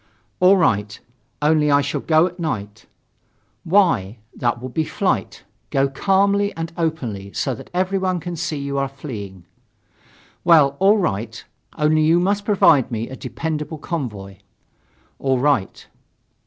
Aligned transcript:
"All 0.39 0.57
right. 0.57 0.99
Only 1.43 1.69
I 1.69 1.81
shall 1.81 2.01
go 2.01 2.25
at 2.25 2.39
night." 2.39 2.87
"Why? 3.63 4.17
That 4.35 4.59
would 4.59 4.73
be 4.73 4.83
flight. 4.83 5.43
Go 5.69 5.87
calmly 5.89 6.51
and 6.57 6.73
openly, 6.75 7.31
so 7.33 7.53
that 7.53 7.69
everyone 7.71 8.19
can 8.19 8.35
see 8.35 8.55
that 8.61 8.65
you 8.65 8.77
are 8.79 8.87
fleeing." 8.89 9.45
"Well, 10.43 10.75
all 10.79 10.97
right. 10.97 11.45
Only 11.77 12.01
you 12.01 12.19
must 12.19 12.45
provide 12.45 12.87
for 12.87 12.93
me 12.93 13.09
a 13.09 13.15
dependable 13.15 13.77
convoy." 13.77 14.37
"All 15.19 15.37
right." 15.37 15.85